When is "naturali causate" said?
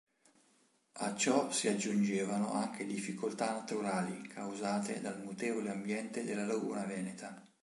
3.51-4.99